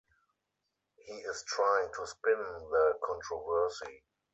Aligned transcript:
He 1.05 1.13
is 1.13 1.43
trying 1.47 1.87
to 1.93 2.07
spin 2.07 2.33
the 2.39 2.95
controversy. 3.05 4.01